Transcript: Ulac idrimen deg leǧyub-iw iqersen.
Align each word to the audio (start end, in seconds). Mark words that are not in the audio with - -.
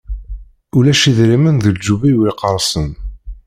Ulac 0.77 1.01
idrimen 1.11 1.55
deg 1.57 1.71
leǧyub-iw 1.75 2.19
iqersen. 2.31 2.89